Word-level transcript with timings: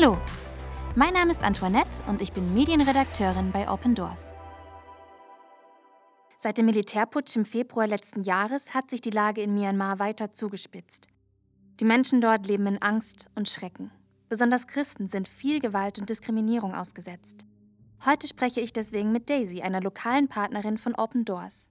Hallo, 0.00 0.16
mein 0.96 1.12
Name 1.12 1.30
ist 1.30 1.42
Antoinette 1.42 2.02
und 2.06 2.22
ich 2.22 2.32
bin 2.32 2.54
Medienredakteurin 2.54 3.52
bei 3.52 3.68
Open 3.68 3.94
Doors. 3.94 4.34
Seit 6.38 6.56
dem 6.56 6.64
Militärputsch 6.64 7.36
im 7.36 7.44
Februar 7.44 7.86
letzten 7.86 8.22
Jahres 8.22 8.72
hat 8.72 8.88
sich 8.88 9.02
die 9.02 9.10
Lage 9.10 9.42
in 9.42 9.52
Myanmar 9.52 9.98
weiter 9.98 10.32
zugespitzt. 10.32 11.08
Die 11.80 11.84
Menschen 11.84 12.22
dort 12.22 12.46
leben 12.46 12.66
in 12.66 12.80
Angst 12.80 13.28
und 13.34 13.50
Schrecken. 13.50 13.90
Besonders 14.30 14.66
Christen 14.66 15.08
sind 15.08 15.28
viel 15.28 15.60
Gewalt 15.60 15.98
und 15.98 16.08
Diskriminierung 16.08 16.74
ausgesetzt. 16.74 17.44
Heute 18.06 18.26
spreche 18.26 18.62
ich 18.62 18.72
deswegen 18.72 19.12
mit 19.12 19.28
Daisy, 19.28 19.60
einer 19.60 19.82
lokalen 19.82 20.28
Partnerin 20.28 20.78
von 20.78 20.94
Open 20.94 21.26
Doors. 21.26 21.68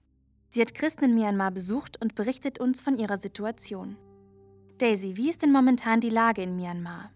Sie 0.50 0.60
hat 0.60 0.74
Christen 0.74 1.06
in 1.06 1.14
Myanmar 1.16 1.50
besucht 1.50 2.00
und 2.00 2.14
berichtet 2.14 2.60
uns 2.60 2.80
von 2.80 2.96
ihrer 2.96 3.18
Situation. 3.18 3.96
Daisy, 4.78 5.16
wie 5.16 5.30
ist 5.30 5.42
denn 5.42 5.50
momentan 5.50 6.00
die 6.00 6.10
Lage 6.10 6.42
in 6.42 6.54
Myanmar? 6.54 7.10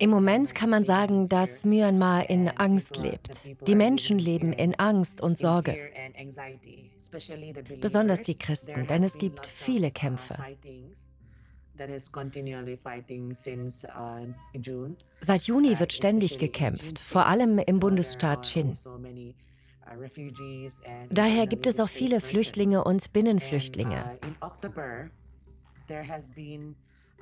Im 0.00 0.10
Moment 0.10 0.54
kann 0.54 0.70
man 0.70 0.84
sagen, 0.84 1.28
dass 1.28 1.64
Myanmar 1.64 2.28
in 2.28 2.48
Angst 2.48 2.96
lebt. 2.96 3.66
Die 3.66 3.74
Menschen 3.74 4.18
leben 4.18 4.52
in 4.52 4.74
Angst 4.76 5.20
und 5.20 5.38
Sorge. 5.38 5.76
Besonders 7.80 8.22
die 8.22 8.36
Christen, 8.36 8.86
denn 8.86 9.02
es 9.02 9.16
gibt 9.18 9.46
viele 9.46 9.90
Kämpfe. 9.90 10.36
Seit 15.20 15.42
Juni 15.42 15.78
wird 15.78 15.92
ständig 15.92 16.38
gekämpft, 16.38 16.98
vor 16.98 17.26
allem 17.26 17.58
im 17.58 17.78
Bundesstaat 17.78 18.42
Chin. 18.42 18.76
Daher 21.10 21.46
gibt 21.46 21.66
es 21.66 21.80
auch 21.80 21.88
viele 21.88 22.20
Flüchtlinge 22.20 22.82
und 22.82 23.12
Binnenflüchtlinge. 23.12 24.18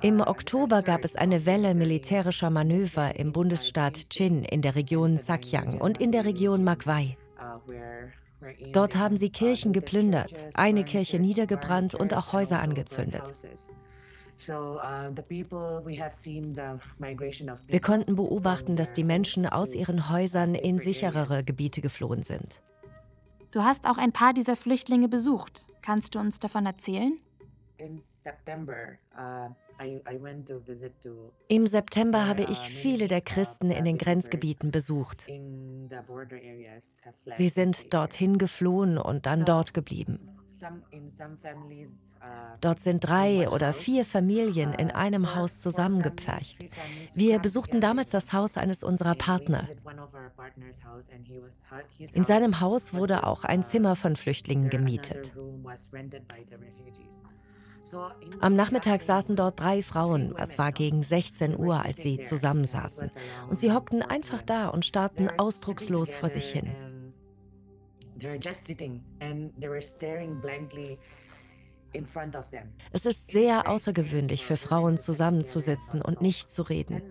Im 0.01 0.21
Oktober 0.21 0.83
gab 0.83 1.03
es 1.03 1.15
eine 1.15 1.45
Welle 1.45 1.73
militärischer 1.73 2.51
Manöver 2.51 3.15
im 3.17 3.31
Bundesstaat 3.31 4.09
Chin 4.09 4.43
in 4.43 4.61
der 4.61 4.75
Region 4.75 5.17
Sakyang 5.17 5.81
und 5.81 5.99
in 5.99 6.11
der 6.11 6.25
Region 6.25 6.63
Magwai. 6.63 7.17
Dort 8.71 8.95
haben 8.95 9.17
sie 9.17 9.31
Kirchen 9.31 9.73
geplündert, 9.73 10.49
eine 10.53 10.83
Kirche 10.83 11.17
niedergebrannt 11.19 11.95
und 11.95 12.13
auch 12.13 12.31
Häuser 12.33 12.59
angezündet. 12.59 13.33
Wir 17.67 17.81
konnten 17.81 18.15
beobachten, 18.15 18.75
dass 18.75 18.93
die 18.93 19.03
Menschen 19.03 19.47
aus 19.47 19.73
ihren 19.73 20.09
Häusern 20.09 20.53
in 20.53 20.77
sicherere 20.77 21.43
Gebiete 21.43 21.81
geflohen 21.81 22.21
sind. 22.21 22.61
Du 23.51 23.61
hast 23.63 23.89
auch 23.89 23.97
ein 23.97 24.11
paar 24.11 24.33
dieser 24.33 24.55
Flüchtlinge 24.55 25.07
besucht. 25.07 25.67
Kannst 25.81 26.13
du 26.13 26.19
uns 26.19 26.37
davon 26.37 26.67
erzählen? 26.67 27.19
Uh, 27.79 29.49
Im 31.47 31.67
September 31.67 32.27
habe 32.27 32.43
ich 32.43 32.57
viele 32.57 33.07
der 33.07 33.21
Christen 33.21 33.69
in 33.69 33.85
den 33.85 33.97
Grenzgebieten 33.97 34.71
besucht. 34.71 35.27
Sie 37.35 37.49
sind 37.49 37.93
dorthin 37.93 38.37
geflohen 38.37 38.97
und 38.97 39.25
dann 39.25 39.45
dort 39.45 39.73
geblieben. 39.73 40.29
Uh, 42.19 42.25
dort 42.61 42.79
sind 42.79 43.01
drei 43.01 43.47
oder 43.47 43.73
vier 43.73 44.03
Familien 44.03 44.73
in 44.73 44.89
einem 44.89 45.35
Haus 45.35 45.59
zusammengepfercht. 45.59 46.65
Wir 47.13 47.37
besuchten 47.37 47.79
damals 47.79 48.09
das 48.09 48.33
Haus 48.33 48.57
eines 48.57 48.81
unserer 48.81 49.13
Partner. 49.13 49.67
In 52.13 52.23
seinem 52.23 52.59
Haus 52.59 52.95
wurde 52.95 53.27
auch 53.27 53.43
ein 53.43 53.61
Zimmer 53.61 53.95
von 53.95 54.15
Flüchtlingen 54.15 54.71
gemietet. 54.71 55.31
Am 58.39 58.55
Nachmittag 58.55 59.01
saßen 59.01 59.35
dort 59.35 59.59
drei 59.59 59.81
Frauen. 59.81 60.35
Es 60.37 60.57
war 60.57 60.71
gegen 60.71 61.03
16 61.03 61.57
Uhr, 61.57 61.83
als 61.83 62.01
sie 62.01 62.21
zusammensaßen. 62.21 63.11
Und 63.49 63.57
sie 63.59 63.71
hockten 63.71 64.01
einfach 64.01 64.41
da 64.41 64.69
und 64.69 64.85
starrten 64.85 65.29
ausdruckslos 65.37 66.13
vor 66.13 66.29
sich 66.29 66.51
hin. 66.51 66.69
Es 72.91 73.05
ist 73.05 73.31
sehr 73.31 73.69
außergewöhnlich 73.69 74.45
für 74.45 74.57
Frauen 74.57 74.97
zusammenzusitzen 74.97 76.01
und 76.01 76.21
nicht 76.21 76.51
zu 76.51 76.63
reden. 76.63 77.01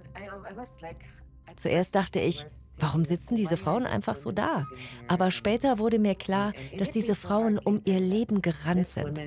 Zuerst 1.57 1.95
dachte 1.95 2.21
ich, 2.21 2.45
Warum 2.79 3.05
sitzen 3.05 3.37
diese 3.37 3.57
Frauen 3.57 3.87
einfach 3.87 4.15
so 4.15 4.33
da? 4.33 4.67
Aber 5.09 5.31
später 5.31 5.79
wurde 5.79 5.99
mir 5.99 6.15
klar, 6.15 6.53
dass 6.79 6.91
diese 6.91 7.15
Frauen 7.15 7.59
um 7.59 7.81
ihr 7.85 8.01
Leben 8.01 8.43
gerannt 8.43 8.87
sind. 8.87 9.19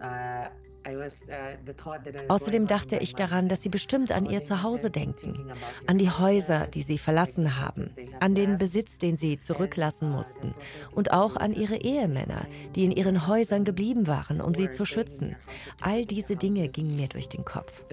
Uh, 0.00 0.46
uh, 0.46 0.50
Außerdem 2.28 2.66
dachte 2.66 2.96
ich 2.98 3.14
daran, 3.14 3.48
dass 3.48 3.62
sie 3.62 3.70
bestimmt 3.70 4.12
an 4.12 4.26
ihr 4.26 4.42
Zuhause 4.42 4.90
denken, 4.90 5.50
an 5.86 5.96
die 5.96 6.10
Häuser, 6.10 6.66
die 6.66 6.82
sie 6.82 6.98
verlassen 6.98 7.58
haben, 7.58 7.90
an 8.20 8.34
den 8.34 8.58
Besitz, 8.58 8.98
den 8.98 9.16
sie 9.16 9.38
zurücklassen 9.38 10.10
mussten 10.10 10.54
und 10.92 11.12
auch 11.12 11.36
an 11.36 11.54
ihre 11.54 11.76
Ehemänner, 11.76 12.46
die 12.74 12.84
in 12.84 12.90
ihren 12.90 13.26
Häusern 13.26 13.64
geblieben 13.64 14.06
waren, 14.06 14.40
um 14.40 14.54
sie 14.54 14.70
zu 14.70 14.84
schützen. 14.84 15.36
All 15.80 16.04
diese 16.04 16.36
Dinge 16.36 16.68
gingen 16.68 16.96
mir 16.96 17.08
durch 17.08 17.28
den 17.28 17.44
Kopf. 17.44 17.84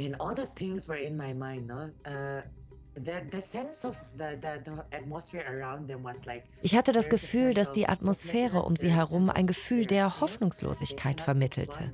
Ich 6.61 6.75
hatte 6.75 6.91
das 6.91 7.09
Gefühl, 7.09 7.53
dass 7.53 7.71
die 7.71 7.87
Atmosphäre 7.87 8.63
um 8.63 8.75
sie 8.75 8.91
herum 8.91 9.29
ein 9.29 9.47
Gefühl 9.47 9.85
der 9.85 10.19
Hoffnungslosigkeit 10.19 11.21
vermittelte. 11.21 11.91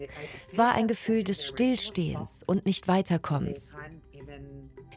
Es 0.48 0.58
war 0.58 0.74
ein 0.74 0.88
Gefühl 0.88 1.24
des 1.24 1.46
Stillstehens 1.46 2.44
und 2.44 2.66
nicht 2.66 2.88
Weiterkommens. 2.88 3.76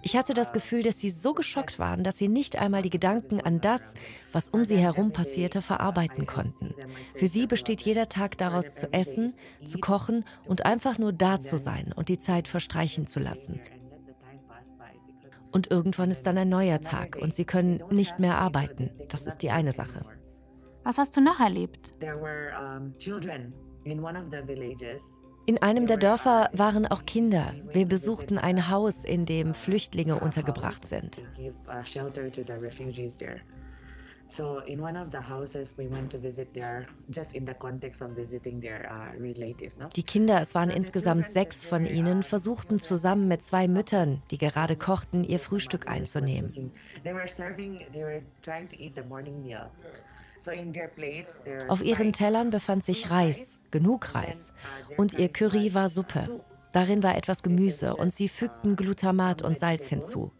Ich 0.02 0.16
hatte 0.16 0.32
das 0.32 0.52
Gefühl, 0.52 0.82
dass 0.82 0.98
sie 0.98 1.10
so 1.10 1.34
geschockt 1.34 1.78
waren, 1.78 2.02
dass 2.02 2.16
sie 2.16 2.28
nicht 2.28 2.56
einmal 2.56 2.80
die 2.80 2.90
Gedanken 2.90 3.40
an 3.40 3.60
das, 3.60 3.92
was 4.32 4.48
um 4.48 4.64
sie 4.64 4.78
herum 4.78 5.12
passierte, 5.12 5.60
verarbeiten 5.60 6.26
konnten. 6.26 6.74
Für 7.14 7.26
sie 7.26 7.46
besteht 7.46 7.82
jeder 7.82 8.08
Tag 8.08 8.38
daraus 8.38 8.74
zu 8.74 8.90
essen, 8.92 9.34
zu 9.66 9.78
kochen 9.78 10.24
und 10.46 10.64
einfach 10.64 10.98
nur 10.98 11.12
da 11.12 11.40
zu 11.40 11.58
sein 11.58 11.92
und 11.94 12.08
die 12.08 12.18
Zeit 12.18 12.48
verstreichen 12.48 13.06
zu 13.06 13.20
lassen. 13.20 13.60
Und 15.52 15.70
irgendwann 15.70 16.10
ist 16.10 16.26
dann 16.26 16.38
ein 16.38 16.48
neuer 16.48 16.80
Tag 16.80 17.16
und 17.20 17.34
sie 17.34 17.44
können 17.44 17.82
nicht 17.90 18.18
mehr 18.18 18.38
arbeiten. 18.38 18.90
Das 19.08 19.26
ist 19.26 19.38
die 19.38 19.50
eine 19.50 19.72
Sache. 19.72 20.04
Was 20.84 20.98
hast 20.98 21.16
du 21.16 21.20
noch 21.20 21.40
erlebt? 21.40 21.92
In 25.46 25.62
einem 25.62 25.86
der 25.86 25.96
Dörfer 25.96 26.48
waren 26.52 26.86
auch 26.86 27.04
Kinder. 27.06 27.54
Wir 27.72 27.86
besuchten 27.86 28.38
ein 28.38 28.68
Haus, 28.68 29.04
in 29.04 29.26
dem 29.26 29.54
Flüchtlinge 29.54 30.18
untergebracht 30.20 30.86
sind. 30.86 31.22
So 34.30 34.60
in 34.64 34.80
one 34.80 34.96
of 34.96 35.10
the 35.10 35.18
houses 35.18 35.74
we 35.76 35.88
went 35.88 36.12
to 36.12 36.18
visit 36.18 36.54
there 36.54 36.86
just 37.08 37.34
in 37.34 37.44
the 37.44 37.54
context 37.54 38.00
of 38.00 38.10
visiting 38.10 38.60
their 38.60 38.88
uh, 38.88 39.20
relatives. 39.20 39.76
No? 39.76 39.88
Die 39.88 40.04
Kinder, 40.04 40.40
es 40.40 40.54
waren 40.54 40.70
insgesamt 40.70 41.28
sechs 41.28 41.66
von 41.66 41.84
ihnen, 41.84 42.22
versuchten 42.22 42.78
zusammen 42.78 43.26
mit 43.26 43.42
zwei 43.42 43.66
Müttern, 43.66 44.22
die 44.30 44.38
gerade 44.38 44.76
kochten, 44.76 45.24
ihr 45.24 45.40
Frühstück 45.40 45.88
einzunehmen. 45.88 46.70
Auf 51.68 51.84
ihren 51.84 52.12
Tellern 52.12 52.50
befand 52.50 52.84
sich 52.84 53.10
Reis, 53.10 53.58
genug 53.72 54.14
Reis, 54.14 54.52
und 54.96 55.18
ihr 55.18 55.28
Curry 55.28 55.74
war 55.74 55.88
Suppe. 55.88 56.40
Darin 56.72 57.02
war 57.02 57.16
etwas 57.16 57.42
Gemüse 57.42 57.96
und 57.96 58.14
sie 58.14 58.28
fügten 58.28 58.76
Glutamat 58.76 59.42
und 59.42 59.58
Salz 59.58 59.88
hinzu. 59.88 60.30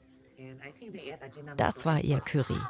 Das 1.57 1.85
war 1.85 2.01
ihr 2.01 2.21
Curry. 2.21 2.61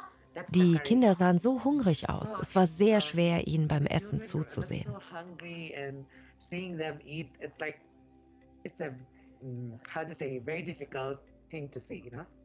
Die 0.49 0.77
Kinder 0.79 1.13
sahen 1.13 1.39
so 1.39 1.63
hungrig 1.63 2.09
aus. 2.09 2.39
Es 2.39 2.55
war 2.55 2.67
sehr 2.67 3.01
schwer, 3.01 3.47
ihnen 3.47 3.67
beim 3.67 3.85
Essen 3.85 4.23
zuzusehen. 4.23 4.87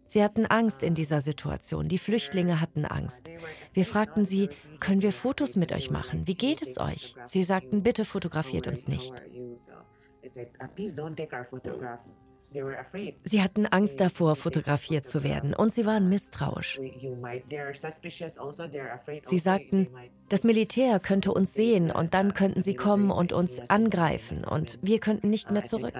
Sie 0.08 0.22
hatten 0.22 0.46
Angst 0.46 0.82
in 0.82 0.94
dieser 0.94 1.20
Situation. 1.20 1.88
Die 1.88 1.98
Flüchtlinge 1.98 2.60
hatten 2.60 2.84
Angst. 2.84 3.30
Wir 3.72 3.84
fragten 3.84 4.24
sie, 4.24 4.48
können 4.80 5.02
wir 5.02 5.12
Fotos 5.12 5.56
mit 5.56 5.72
euch 5.72 5.90
machen? 5.90 6.26
Wie 6.26 6.36
geht 6.36 6.62
es 6.62 6.78
euch? 6.78 7.14
Sie 7.24 7.42
sagten, 7.42 7.82
bitte 7.82 8.04
fotografiert 8.04 8.66
uns 8.66 8.86
nicht. 8.86 9.12
Sie 13.24 13.42
hatten 13.42 13.66
Angst 13.66 14.00
davor, 14.00 14.36
fotografiert 14.36 15.06
zu 15.06 15.22
werden 15.22 15.54
und 15.54 15.72
sie 15.72 15.86
waren 15.86 16.08
misstrauisch. 16.08 16.80
Also 18.38 18.64
sie 19.22 19.38
sagten, 19.38 19.88
das 20.28 20.44
Militär 20.44 21.00
könnte 21.00 21.32
uns 21.32 21.54
sehen 21.54 21.90
und 21.90 22.14
dann 22.14 22.34
könnten 22.34 22.62
sie 22.62 22.74
kommen 22.74 23.10
und 23.10 23.32
uns 23.32 23.58
angreifen 23.68 24.44
und 24.44 24.78
wir 24.82 25.00
könnten 25.00 25.30
nicht 25.30 25.50
mehr 25.50 25.64
zurück. 25.64 25.94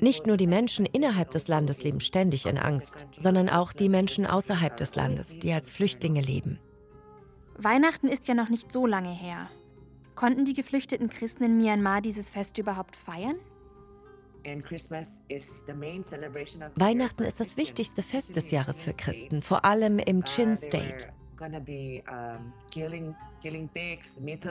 Nicht 0.00 0.26
nur 0.26 0.36
die 0.36 0.46
Menschen 0.46 0.86
innerhalb 0.86 1.30
des 1.30 1.48
Landes 1.48 1.82
leben 1.82 2.00
ständig 2.00 2.46
in 2.46 2.58
Angst, 2.58 3.06
sondern 3.16 3.48
auch 3.48 3.72
die 3.72 3.88
Menschen 3.88 4.26
außerhalb 4.26 4.76
des 4.76 4.94
Landes, 4.94 5.38
die 5.38 5.52
als 5.52 5.70
Flüchtlinge 5.70 6.20
leben. 6.20 6.58
Weihnachten 7.56 8.08
ist 8.08 8.28
ja 8.28 8.34
noch 8.34 8.50
nicht 8.50 8.70
so 8.70 8.86
lange 8.86 9.12
her. 9.12 9.48
Konnten 10.18 10.44
die 10.44 10.54
geflüchteten 10.54 11.08
Christen 11.10 11.44
in 11.44 11.58
Myanmar 11.58 12.00
dieses 12.00 12.28
Fest 12.28 12.58
überhaupt 12.58 12.96
feiern? 12.96 13.36
Weihnachten 16.74 17.22
ist 17.22 17.38
das 17.38 17.56
wichtigste 17.56 18.02
Fest 18.02 18.34
des 18.34 18.50
Jahres 18.50 18.82
für 18.82 18.94
Christen, 18.94 19.42
vor 19.42 19.64
allem 19.64 20.00
im 20.00 20.24
Chin 20.24 20.56
State. 20.56 21.12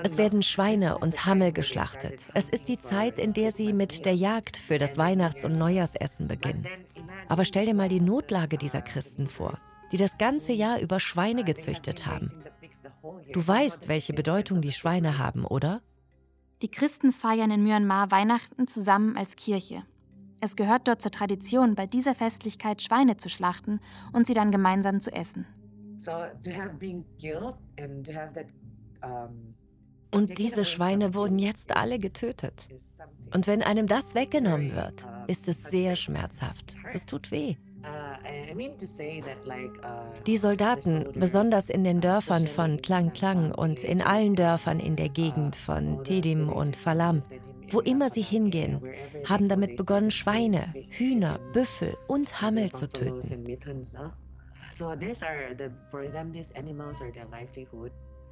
Es 0.03 0.17
werden 0.17 0.41
Schweine 0.41 0.99
und 0.99 1.25
Hammel 1.25 1.51
geschlachtet. 1.51 2.29
Es 2.33 2.47
ist 2.47 2.69
die 2.69 2.77
Zeit, 2.77 3.19
in 3.19 3.33
der 3.33 3.51
sie 3.51 3.73
mit 3.73 4.05
der 4.05 4.15
Jagd 4.15 4.55
für 4.55 4.77
das 4.77 4.97
Weihnachts- 4.97 5.43
und 5.43 5.57
Neujahrsessen 5.57 6.29
beginnen. 6.29 6.65
Aber 7.27 7.43
stell 7.43 7.65
dir 7.65 7.73
mal 7.73 7.89
die 7.89 7.99
Notlage 7.99 8.57
dieser 8.57 8.81
Christen 8.81 9.27
vor, 9.27 9.57
die 9.91 9.97
das 9.97 10.17
ganze 10.17 10.53
Jahr 10.53 10.79
über 10.79 11.01
Schweine 11.01 11.43
gezüchtet 11.43 12.05
haben. 12.05 12.31
Du 13.33 13.47
weißt, 13.47 13.87
welche 13.87 14.13
Bedeutung 14.13 14.61
die 14.61 14.71
Schweine 14.71 15.17
haben, 15.17 15.45
oder? 15.45 15.81
Die 16.61 16.69
Christen 16.69 17.11
feiern 17.11 17.51
in 17.51 17.63
Myanmar 17.63 18.11
Weihnachten 18.11 18.67
zusammen 18.67 19.15
als 19.15 19.35
Kirche. 19.35 19.83
Es 20.39 20.55
gehört 20.55 20.87
dort 20.87 21.01
zur 21.01 21.11
Tradition, 21.11 21.75
bei 21.75 21.87
dieser 21.87 22.15
Festlichkeit 22.15 22.81
Schweine 22.81 23.17
zu 23.17 23.29
schlachten 23.29 23.79
und 24.13 24.27
sie 24.27 24.33
dann 24.33 24.51
gemeinsam 24.51 24.99
zu 24.99 25.11
essen. 25.11 25.45
Und 30.11 30.37
diese 30.37 30.65
Schweine 30.65 31.13
wurden 31.13 31.39
jetzt 31.39 31.75
alle 31.75 31.99
getötet. 31.99 32.67
Und 33.33 33.47
wenn 33.47 33.61
einem 33.61 33.87
das 33.87 34.15
weggenommen 34.15 34.75
wird, 34.75 35.03
uh, 35.03 35.25
ist 35.27 35.47
es 35.47 35.63
sehr 35.63 35.95
schmerzhaft. 35.95 36.75
Es 36.93 37.05
tut 37.05 37.31
weh. 37.31 37.57
Uh, 38.27 38.59
uh, 38.59 40.23
Die 40.25 40.37
Soldaten, 40.37 41.05
besonders 41.13 41.69
in 41.69 41.83
den 41.83 42.01
Dörfern 42.01 42.47
von 42.47 42.77
Klang 42.77 43.13
Klang 43.13 43.51
und 43.51 43.83
in 43.83 44.01
allen 44.01 44.35
Dörfern 44.35 44.79
in 44.79 44.95
der 44.95 45.09
Gegend 45.09 45.55
von 45.55 46.03
Tedim 46.03 46.49
und 46.49 46.75
Falam, 46.75 47.23
wo 47.69 47.79
immer 47.79 48.09
sie 48.09 48.21
hingehen, 48.21 48.81
haben 49.25 49.47
damit 49.47 49.77
begonnen, 49.77 50.11
Schweine, 50.11 50.73
Hühner, 50.89 51.39
Büffel 51.53 51.95
und 52.07 52.41
Hammel 52.41 52.71
zu 52.71 52.89
töten. 52.89 53.45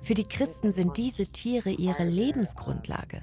Für 0.02 0.14
die 0.14 0.24
Christen 0.24 0.72
sind 0.72 0.98
diese 0.98 1.26
Tiere 1.28 1.70
ihre 1.70 2.04
Lebensgrundlage. 2.04 3.22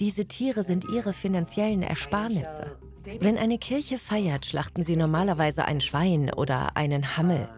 Diese 0.00 0.24
Tiere 0.24 0.64
sind 0.64 0.86
ihre 0.86 1.12
finanziellen 1.12 1.82
Ersparnisse. 1.82 2.78
Wenn 3.20 3.36
eine 3.36 3.58
Kirche 3.58 3.98
feiert, 3.98 4.46
schlachten 4.46 4.82
sie 4.82 4.96
normalerweise 4.96 5.66
ein 5.66 5.82
Schwein 5.82 6.32
oder 6.32 6.76
einen 6.76 7.16
Hammel. 7.18 7.48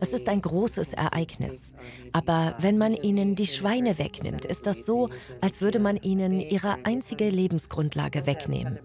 Es 0.00 0.12
ist 0.12 0.28
ein 0.28 0.40
großes 0.40 0.92
Ereignis. 0.92 1.74
Aber 2.12 2.54
wenn 2.60 2.78
man 2.78 2.94
ihnen 2.94 3.34
die 3.34 3.46
Schweine 3.46 3.98
wegnimmt, 3.98 4.44
ist 4.44 4.66
das 4.66 4.84
so, 4.84 5.10
als 5.40 5.60
würde 5.60 5.78
man 5.78 5.96
ihnen 5.96 6.40
ihre 6.40 6.84
einzige 6.84 7.28
Lebensgrundlage 7.28 8.26
wegnehmen. 8.26 8.78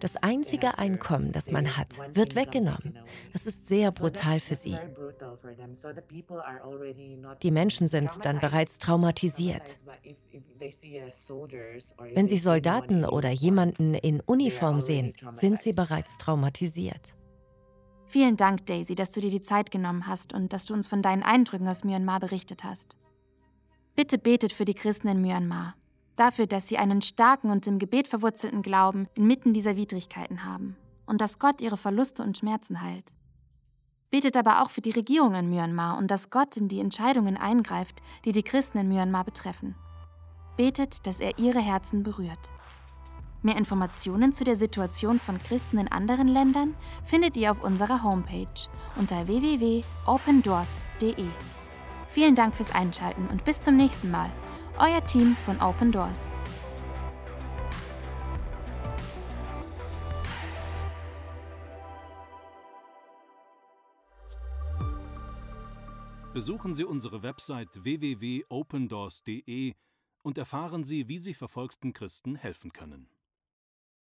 Das 0.00 0.16
einzige 0.16 0.78
Einkommen, 0.78 1.32
das 1.32 1.50
man 1.50 1.76
hat, 1.76 2.16
wird 2.16 2.36
weggenommen. 2.36 2.98
Das 3.32 3.46
ist 3.46 3.66
sehr 3.66 3.90
brutal 3.90 4.40
für 4.40 4.54
sie. 4.54 4.76
Die 7.42 7.50
Menschen 7.50 7.88
sind 7.88 8.10
dann 8.22 8.40
bereits 8.40 8.78
traumatisiert. 8.78 9.62
Wenn 12.14 12.26
sie 12.26 12.36
Soldaten 12.36 13.04
oder 13.04 13.29
jemanden 13.32 13.94
in 13.94 14.20
Uniform 14.20 14.80
sehen, 14.80 15.12
sind 15.34 15.60
sie 15.60 15.72
bereits 15.72 16.18
traumatisiert. 16.18 17.14
Vielen 18.06 18.36
Dank, 18.36 18.66
Daisy, 18.66 18.94
dass 18.94 19.12
du 19.12 19.20
dir 19.20 19.30
die 19.30 19.40
Zeit 19.40 19.70
genommen 19.70 20.06
hast 20.06 20.32
und 20.32 20.52
dass 20.52 20.64
du 20.64 20.74
uns 20.74 20.88
von 20.88 21.00
deinen 21.00 21.22
Eindrücken 21.22 21.68
aus 21.68 21.84
Myanmar 21.84 22.18
berichtet 22.18 22.64
hast. 22.64 22.96
Bitte 23.94 24.18
betet 24.18 24.52
für 24.52 24.64
die 24.64 24.74
Christen 24.74 25.08
in 25.08 25.20
Myanmar, 25.20 25.74
dafür, 26.16 26.46
dass 26.46 26.66
sie 26.66 26.78
einen 26.78 27.02
starken 27.02 27.50
und 27.50 27.66
im 27.66 27.78
Gebet 27.78 28.08
verwurzelten 28.08 28.62
Glauben 28.62 29.06
inmitten 29.14 29.54
dieser 29.54 29.76
Widrigkeiten 29.76 30.44
haben 30.44 30.76
und 31.06 31.20
dass 31.20 31.38
Gott 31.38 31.60
ihre 31.60 31.76
Verluste 31.76 32.22
und 32.22 32.36
Schmerzen 32.38 32.82
heilt. 32.82 33.14
Betet 34.10 34.36
aber 34.36 34.62
auch 34.62 34.70
für 34.70 34.80
die 34.80 34.90
Regierung 34.90 35.34
in 35.34 35.50
Myanmar 35.50 35.96
und 35.96 36.10
dass 36.10 36.30
Gott 36.30 36.56
in 36.56 36.66
die 36.66 36.80
Entscheidungen 36.80 37.36
eingreift, 37.36 38.00
die 38.24 38.32
die 38.32 38.42
Christen 38.42 38.78
in 38.78 38.88
Myanmar 38.88 39.24
betreffen. 39.24 39.76
Betet, 40.56 41.06
dass 41.06 41.20
er 41.20 41.38
ihre 41.38 41.60
Herzen 41.60 42.02
berührt. 42.02 42.52
Mehr 43.42 43.56
Informationen 43.56 44.34
zu 44.34 44.44
der 44.44 44.56
Situation 44.56 45.18
von 45.18 45.38
Christen 45.42 45.78
in 45.78 45.88
anderen 45.88 46.28
Ländern 46.28 46.76
findet 47.04 47.38
ihr 47.38 47.50
auf 47.50 47.64
unserer 47.64 48.02
Homepage 48.02 48.46
unter 48.96 49.26
www.opendoors.de. 49.26 51.24
Vielen 52.06 52.34
Dank 52.34 52.54
fürs 52.54 52.70
Einschalten 52.72 53.28
und 53.28 53.46
bis 53.46 53.62
zum 53.62 53.76
nächsten 53.76 54.10
Mal. 54.10 54.30
Euer 54.78 55.02
Team 55.06 55.36
von 55.44 55.58
Open 55.60 55.90
Doors. 55.90 56.34
Besuchen 66.34 66.74
Sie 66.74 66.84
unsere 66.84 67.22
Website 67.22 67.84
www.opendoors.de 67.84 69.72
und 70.22 70.38
erfahren 70.38 70.84
Sie, 70.84 71.08
wie 71.08 71.18
Sie 71.18 71.34
verfolgten 71.34 71.92
Christen 71.92 72.36
helfen 72.36 72.72
können. 72.72 73.08